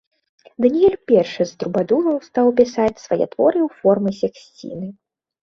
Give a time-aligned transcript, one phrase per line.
[0.63, 4.87] Даніэль першы з трубадураў стаў пісаць свае творы ў форме сексціны.